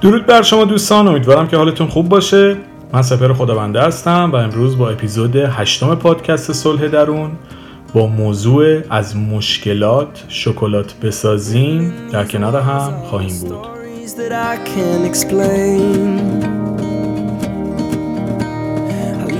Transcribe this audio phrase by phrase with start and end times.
[0.00, 2.56] درود بر شما دوستان امیدوارم که حالتون خوب باشه.
[2.92, 7.30] من سپر خداونده هستم و امروز با اپیزود هشتم پادکست صلح درون
[7.94, 13.66] با موضوع از مشکلات شکلات بسازیم در کنار هم خواهیم بود.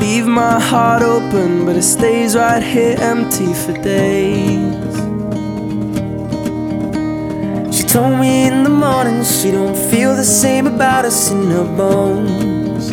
[0.00, 4.85] Leave my heart open, but it stays right here empty for days.
[7.96, 12.88] Told me in the morning she don't feel the same about us in her bones.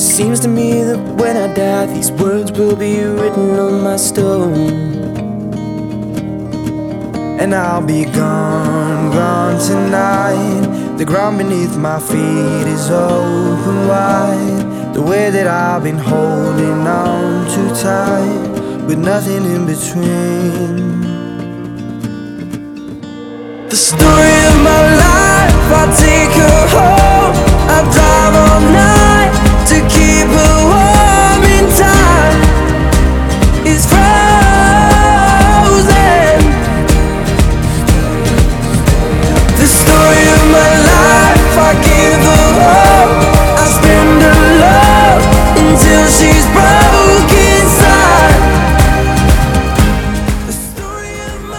[0.00, 4.70] Seems to me that when I die, these words will be written on my stone.
[7.40, 10.98] And I'll be gone, gone tonight.
[10.98, 14.94] The ground beneath my feet is open wide.
[14.94, 21.19] The way that I've been holding on too tight, with nothing in between.
[23.70, 26.99] The story of my life, I take her home.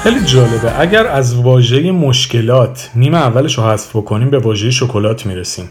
[0.04, 0.80] خیلی جالبه.
[0.80, 5.70] اگر از واژه مشکلات نیم اولش رو حذف بکنیم به واژه شکلات می‌رسیم.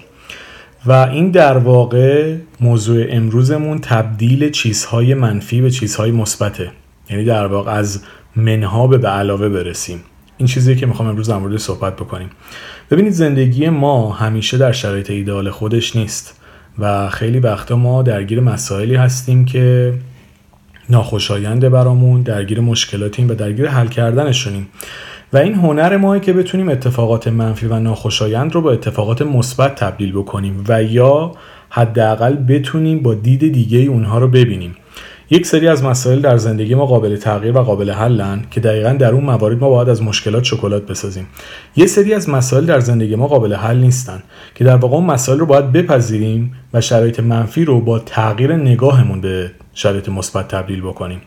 [0.86, 6.70] و این در واقع موضوع امروزمون تبدیل چیزهای منفی به چیزهای مثبته.
[7.10, 8.02] یعنی در واقع از
[8.36, 10.00] منها به علاوه برسیم.
[10.38, 12.30] این چیزیه که می‌خوام امروز در مورد صحبت بکنیم.
[12.90, 16.34] ببینید زندگی ما همیشه در شرایط ایدال خودش نیست.
[16.78, 19.94] و خیلی وقتا ما درگیر مسائلی هستیم که
[20.90, 24.68] ناخوشاینده برامون درگیر مشکلاتیم و درگیر حل کردنشونیم.
[25.32, 30.12] و این هنر ماه که بتونیم اتفاقات منفی و ناخوشایند رو با اتفاقات مثبت تبدیل
[30.12, 31.32] بکنیم و یا
[31.68, 34.76] حداقل بتونیم با دید دیگه اونها رو ببینیم.
[35.32, 39.12] یک سری از مسائل در زندگی ما قابل تغییر و قابل حلن که دقیقا در
[39.12, 41.26] اون موارد ما باید از مشکلات شکلات بسازیم.
[41.76, 44.22] یه سری از مسائل در زندگی ما قابل حل نیستن
[44.54, 49.20] که در واقع اون مسائل رو باید بپذیریم و شرایط منفی رو با تغییر نگاهمون
[49.20, 51.20] به شرایط مثبت تبدیل بکنیم.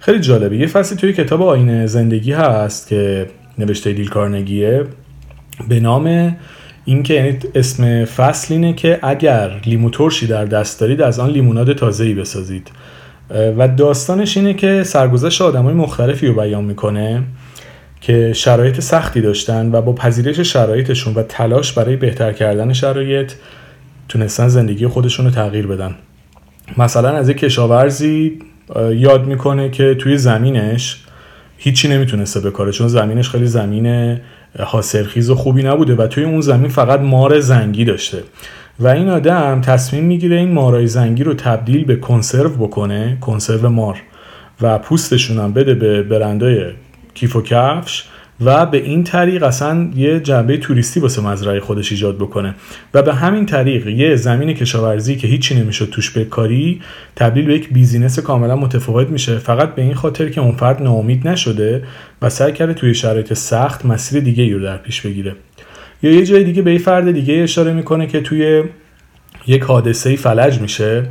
[0.00, 0.56] خیلی جالبه.
[0.56, 3.26] یه فصلی توی کتاب آینه زندگی هست که
[3.58, 4.84] نوشته دیل کارنگیه
[5.68, 6.36] به نام
[6.84, 11.72] اینکه یعنی اسم فصل اینه که اگر لیمو ترشی در دست دارید از آن لیموناد
[11.72, 12.70] تازه‌ای بسازید.
[13.58, 17.22] و داستانش اینه که سرگذشت آدمای مختلفی رو بیان می‌کنه
[18.00, 23.32] که شرایط سختی داشتن و با پذیرش شرایطشون و تلاش برای بهتر کردن شرایط
[24.08, 25.94] تونستن زندگی خودشون رو تغییر بدن.
[26.78, 28.38] مثلا از یک کشاورزی
[28.92, 30.96] یاد می‌کنه که توی زمینش
[31.58, 34.18] هیچی نمی‌تونسته بکاره چون زمینش خیلی زمین
[34.58, 38.22] حاصلخیز و خوبی نبوده و توی اون زمین فقط مار زنگی داشته.
[38.80, 44.02] و این آدم تصمیم می‌گیره این مارای زنگی رو تبدیل به کنسرو بکنه کنسرو مار
[44.60, 46.66] و پوستشون هم بده به برندای
[47.14, 48.04] کیف و کفش.
[48.44, 52.54] و به این طریق اصلا یه جنبه توریستی واسه مزرعه خودش ایجاد بکنه.
[52.94, 56.80] و به همین طریق یه زمین کشاورزی که هیچی نمی‌شد توش بکاری
[57.16, 59.38] تبدیل به یک بیزینس کاملا متفاوت میشه.
[59.38, 61.82] فقط به این خاطر که اون فرد ناامید نشده
[62.22, 65.34] و سعی کرده توی شرایط سخت مسیر دیگه رو در پیش بگیره.
[66.02, 68.64] یا یه جای دیگه به یه فرد دیگه اشاره می‌کنه که توی
[69.46, 71.06] یک حادثه فلج میشه.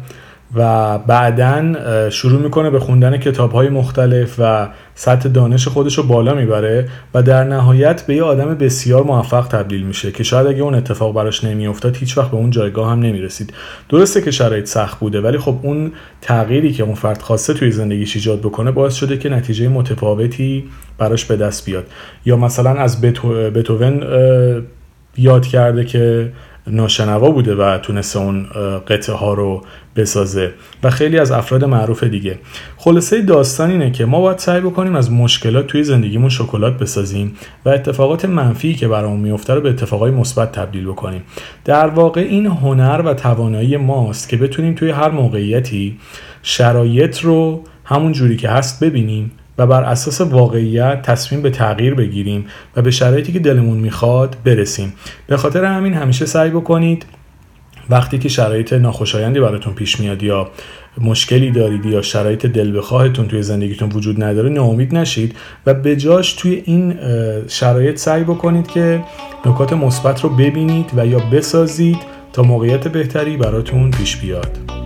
[0.55, 6.33] و بعدا شروع می‌کنه به خوندن کتاب های مختلف و سطح دانش خودش رو بالا
[6.33, 10.75] می‌بره و در نهایت به یه آدم بسیار موفق تبدیل میشه که شاید اگه اون
[10.75, 13.53] اتفاق براش نمیافتاد هیچ وقت به اون جایگاه هم نمی‌رسید.
[13.89, 18.15] درسته که شرایط سخت بوده ولی خب اون تغییری که اون فرد خواسته توی زندگیش
[18.15, 20.63] ایجاد بکنه باعث شده که نتیجه متفاوتی
[20.97, 21.85] براش به دست بیاد.
[22.25, 24.03] یا مثلا از بتوون
[25.17, 26.31] یاد کرده که
[26.71, 28.47] ناشنوا بوده و تونسته اون
[28.87, 29.63] قطعه ها رو
[29.95, 30.53] بسازه.
[30.83, 32.39] و خیلی از افراد معروف دیگه.
[32.77, 37.35] خلاصه داستان اینه که ما باید سعی بکنیم از مشکلات توی زندگیمون شکلات بسازیم
[37.65, 41.23] و اتفاقات منفی که برامون میفته رو به اتفاقای مثبت تبدیل بکنیم.
[41.65, 45.97] در واقع این هنر و توانایی ماست که بتونیم توی هر موقعیتی
[46.43, 52.45] شرایط رو همون جوری که هست ببینیم و بر اساس واقعیت تصمیم به تغییر بگیریم
[52.75, 54.93] و به شرایطی که دلمون می‌خواد برسیم.
[55.27, 57.05] به خاطر همین همیشه سعی بکنید
[57.89, 60.49] وقتی که شرایط ناخوشایندی براتون پیش میاد یا
[61.01, 65.35] مشکلی دارید یا شرایط دل بخواهتون توی زندگیتون وجود نداره ناامید نشید
[65.65, 66.95] و به جاش توی این
[67.47, 69.03] شرایط سعی بکنید که
[69.45, 71.97] نکات مثبت رو ببینید و یا بسازید
[72.33, 74.78] تا موقعیت بهتری براتون پیش بیاد.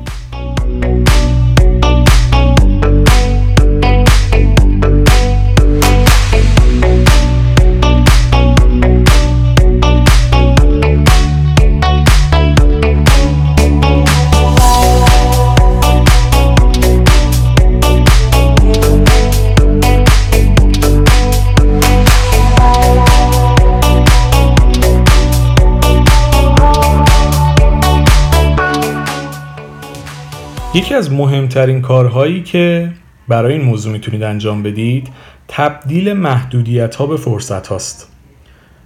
[30.75, 32.91] یکی از مهمترین کارهایی که
[33.27, 35.09] برای این موضوع می‌تونید انجام بدید
[35.47, 38.09] تبدیل محدودیت ها به فرصت هاست.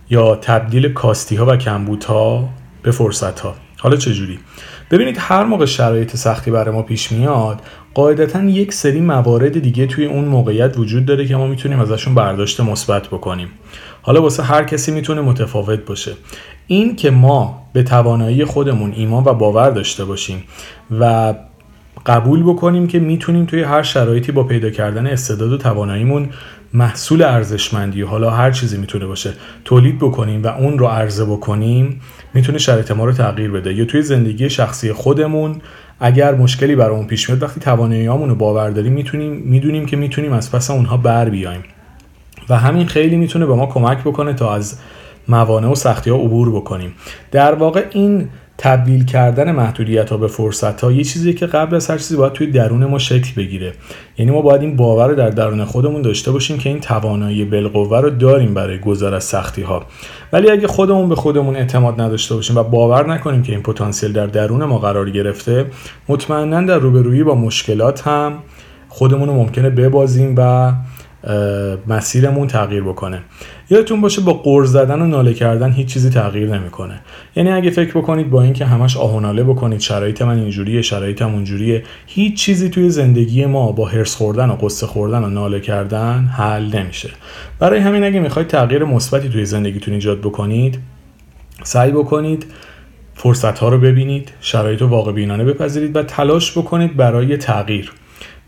[0.10, 2.50] یا تبدیل کاستی ها و کمبوت ها
[2.84, 4.40] به فرصت ها حالا چجوری؟
[4.92, 7.62] ببینید هر موقع شرایط سختی برای ما پیش میاد
[7.94, 12.60] قاعدتا یک سری موارد دیگه توی اون موقعیت وجود داره که ما می‌تونیم ازشون برداشت
[12.60, 13.50] مثبت بکنیم.
[14.02, 16.14] حالا واسه هر کسی می‌تونه متفاوت باشه.
[16.68, 20.44] این که ما به توانایی خودمون ایمان و باور داشته باشیم
[21.00, 21.34] و
[22.06, 26.30] قبول بکنیم که می‌تونیم توی هر شرایطی با پیدا کردن استعداد و تواناییمون
[26.74, 29.34] محصول ارزشمندی حالا هر چیزی می‌تونه باشه
[29.66, 32.02] تولید بکنیم و اون رو عرضه بکنیم
[32.34, 33.74] می‌تونه شرایط ما رو تغییر بده.
[33.74, 35.56] یا توی زندگی شخصی خودمون
[36.00, 40.52] اگر مشکلی برامون پیش میاد وقتی تواناییامون رو باور داریم می‌تونیم می‌دونیم که می‌تونیم از
[40.52, 41.64] پس اونها بر بیایم.
[42.50, 44.80] و همین خیلی می‌تونه به ما کمک بکنه تا از
[45.28, 46.94] موانع و سختی ها عبور بکنیم.
[47.32, 51.90] در واقع این تبدیل کردن محدودیت ها به فرصت ها یه چیزی که قبل از
[51.90, 53.74] هر چیزی باید توی درون ما شکل بگیره.
[54.18, 58.02] یعنی ما باید این باور رو در درون خودمون داشته باشیم که این توانایی بالقوه
[58.02, 59.86] رو داریم برای گذر از سختی ها
[60.34, 64.28] ولی اگه خودمون به خودمون اعتماد نداشته باشیم و باور نکنیم که این پتانسیل در
[64.28, 65.66] درون ما قرار گرفته
[66.08, 68.34] مطمئنا در روبرویی با مشکلات هم
[68.90, 70.72] خودمون رو ممکنه ببازیم و
[71.88, 73.22] مسیرمون تغییر بکنه.
[73.70, 77.00] یادتون باشه با قرض زدن و ناله کردن هیچ چیزی تغییر نمی‌کنه.
[77.36, 81.34] یعنی اگه فکر بکنید با اینکه همش آه و ناله بکنید شرایط من اینجوریه شرایطم
[81.34, 86.26] اونجوریه هیچ چیزی توی زندگی ما با هرس خوردن و قصه خوردن و ناله کردن
[86.38, 87.10] حل نمیشه.
[87.60, 90.80] برای همین اگه می‌خواید تغییر مثبتی توی زندگیتون ایجاد بکنید
[91.64, 92.46] سعی بکنید
[93.16, 97.92] فرصت ها رو ببینید شرایط رو واقع بینانه بپذیرید و تلاش بکنید برای تغییر.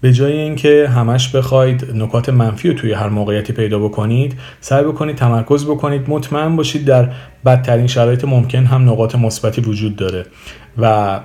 [0.01, 5.15] به جای اینکه همش بخواید نکات منفی رو توی هر موقعیتی پیدا بکنید سعی بکنید
[5.15, 6.01] تمرکز بکنید.
[6.07, 7.09] مطمئن باشید در
[7.45, 10.25] بدترین شرایط ممکن هم نقاط مثبتی وجود داره.
[10.77, 11.19] و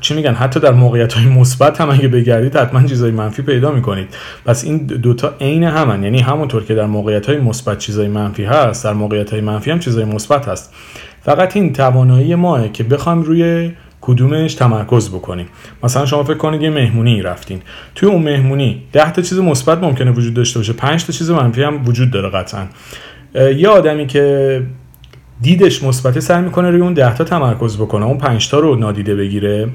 [0.00, 4.08] چی میگن؟ حتی در موقعیت های مثبت هم اگه بگردید حتما چیزای منفی پیدا می‌کنید.
[4.44, 6.02] پس این دوتا عین همن.
[6.02, 9.78] یعنی همونطور که در موقعیت های مثبت چیزای منفی هست در موقعیت های منفی هم
[9.78, 10.74] چیزای مثبت هست.
[11.22, 15.46] فقط این توانایی ماه که بخوایم روی کدومش تمرکز بکنیم.
[15.82, 17.62] مثلا شما فکر کنید یه مهمونی رفتین.
[17.94, 21.62] توی اون مهمونی 10 تا چیز مثبت ممکنه وجود داشته باشه 5 تا چیز منفی
[21.62, 22.66] هم وجود داره قطعا.
[23.34, 24.62] یه آدمی که
[25.40, 29.14] دیدش مثبت سعی می‌کنه روی اون 10 تا تمرکز بکنه اون 5 تا رو نادیده
[29.14, 29.68] بگیره.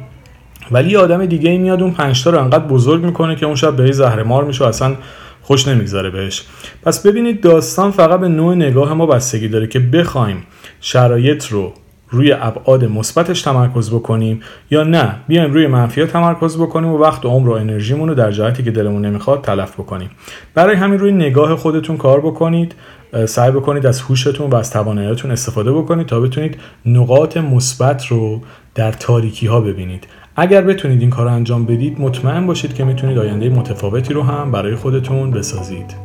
[0.72, 3.56] ولی یه آدم دیگه ای میاد اون 5 تا رو انقدر بزرگ می‌کنه که اون
[3.56, 4.96] شب به زهر مار میشه اصلا
[5.42, 6.44] خوش نمی‌گذاره بهش.
[6.84, 10.44] پس ببینید داستان فقط به نوع نگاه ما بستگی داره که بخوایم
[10.82, 11.74] شرایط رو
[12.14, 17.30] روی ابعاد مثبتش تمرکز بکنیم یا نه بیایم روی منفی تمرکز بکنیم و وقت و
[17.30, 20.10] عمر و انرژیمون رو در جهتی که دلمون نمی‌خواد تلف بکنیم.
[20.54, 22.76] برای همین روی نگاه خودتون کار بکنید
[23.26, 28.42] سعی بکنید از هوشتون و از تواناییاتون استفاده بکنید تا بتونید نقاط مثبت رو
[28.76, 30.08] در تاریکی ها ببینید.
[30.36, 34.76] اگر بتونید این کار انجام بدید مطمئن باشید که می‌تونید آینده متفاوتی رو هم برای
[34.76, 35.96] خودتون بسازید.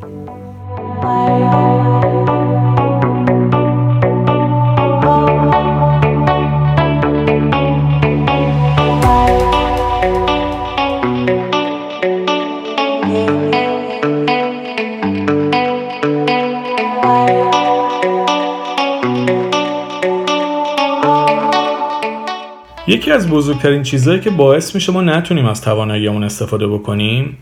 [23.19, 27.39] از بزرگترین چیزهایی که باعث میشه ما نتونیم از تواناییمون استفاده بکنیم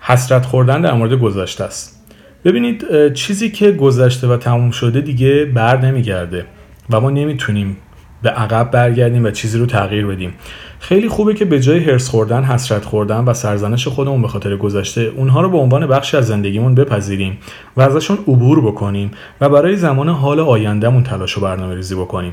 [0.00, 2.06] حسرت خوردن در مورد گذشته است.
[2.44, 6.44] ببینید چیزی که گذشته و تموم شده دیگه بر نمیگرده
[6.90, 7.76] و ما نمی‌تونیم
[8.22, 10.34] به عقب برگردیم و چیزی رو تغییر بدیم.
[10.78, 15.12] خیلی خوبه که به جای هرس خوردن حسرت خوردن و سرزنش خودمون به خاطر گذشته
[15.16, 17.38] اونها رو به عنوان بخشی از زندگیمون بپذیریم
[17.76, 22.32] و ازشون عبور بکنیم و برای زمان حال آیندهمون تلاش و برنامه ریزی بکنیم.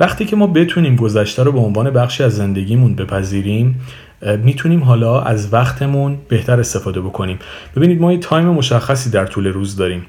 [0.00, 3.80] وقتی که ما بتونیم گذشته رو به عنوان بخشی از زندگیمون بپذیریم
[4.44, 7.38] می‌تونیم حالا از وقتمون بهتر استفاده بکنیم.
[7.76, 10.06] ببینید ما یه تایم مشخصی در طول روز داریم.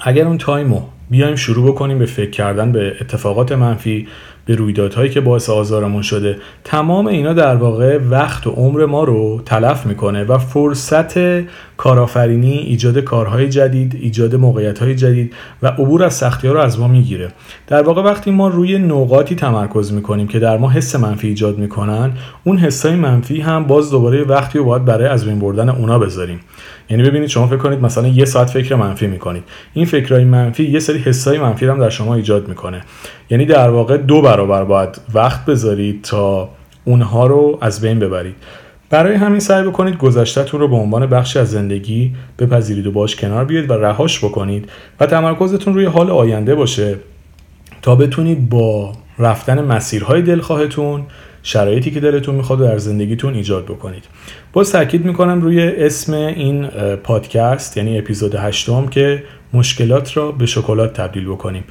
[0.00, 4.08] اگر اون تایم رو بیایم شروع بکنیم به فکر کردن به اتفاقات منفی
[4.48, 9.40] به رویدادهایی که باعث آزارمون شده تمام اینا در واقع وقت و عمر ما رو
[9.46, 11.18] تلف می‌کنه و فرصت
[11.78, 16.88] کارآفرینی ایجاد کارهای جدید ایجاد موقعیت جدید و عبور از سختی ها رو از ما
[16.88, 17.28] می‌گیره.
[17.66, 22.12] در واقع وقتی ما روی نقاطی تمرکز می‌کنیم که در ما حس منفی ایجاد می‌کنن
[22.44, 26.40] اون حسای منفی هم باز دوباره وقتی رو باید برای از بین بردن اونا بذاریم.
[26.90, 29.44] یعنی ببینید شما فکر کنید مثلا یه ساعت فکر منفی می‌کنید.
[29.74, 32.80] این فکرهای منفی یه سری حسای منفی هم در شما ایجاد می‌کنه.
[33.30, 36.48] یعنی در واقع دو برابر باید وقت بذارید تا
[36.84, 38.34] اونها رو از بین ببرید.
[38.90, 43.44] برای همین سعی بکنید گذشتهتون رو به عنوان بخشی از زندگی بپذیرید و باش کنار
[43.44, 46.96] بیاید و رهاش بکنید و تمرکزتون روی حال آینده باشه
[47.82, 51.02] تا بتونید با رفتن مسیرهای دلخواهتون
[51.42, 54.04] شرایطی که دلتون می‌خواد در زندگیتون ایجاد بکنید.
[54.52, 56.66] باز تاکید می‌کنم روی اسم این
[56.96, 61.64] پادکست یعنی اپیزود هشتم که مشکلات را به شکلات تبدیل بکنیم.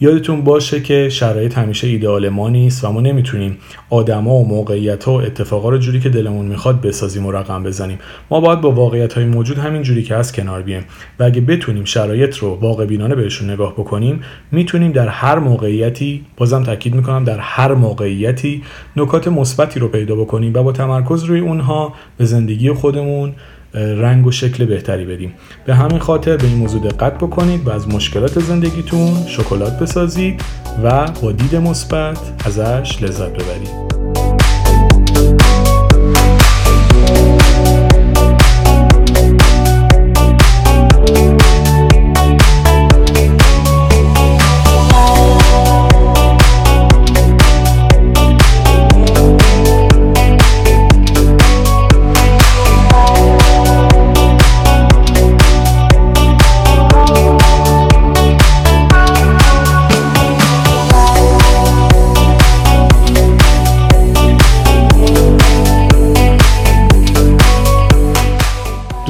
[0.00, 3.58] یادتون باشه که شرایط همیشه ایدئال ما نیست و ما نمی‌تونیم
[3.90, 7.98] آدما و موقعیت ها و اتفاقا رو جوری که دلمون می‌خواد بسازیم و رقم بزنیم.
[8.30, 10.84] ما باید با واقعیت های موجود همین جوری که هست کنار بیایم.
[11.18, 14.20] و اگه بتونیم شرایط رو واقع بینانه بهشون نگاه بکنیم
[14.52, 18.62] می‌تونیم در هر موقعیتی بازم تاکید می‌کنم در هر موقعیتی
[18.96, 23.32] نکات مثبتی رو پیدا بکنیم و با تمرکز روی اونها به زندگی خودمون
[23.76, 25.34] رنگ و شکل بهتری بدیم.
[25.66, 30.42] به همین خاطر به این موضوع دقت بکنید و از مشکلات زندگیتون شکلات بسازید
[30.84, 33.85] و با دید مثبت ازش لذت ببرید.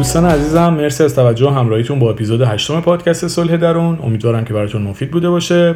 [0.06, 3.98] دوستان عزیزم مرسی از توجه همراهیتون با اپیزود هشتم پادکست صلح درون.
[4.02, 5.74] امیدوارم که براتون مفید بوده باشه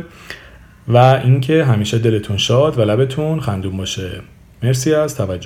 [0.89, 4.11] و اینکه همیشه دلتون شاد و لبتون خندون باشه.
[4.63, 5.39] مرسی از توجه.